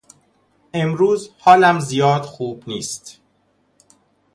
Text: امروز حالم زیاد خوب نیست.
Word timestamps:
امروز 0.73 1.29
حالم 1.39 1.79
زیاد 1.79 2.21
خوب 2.21 2.63
نیست. 2.67 3.19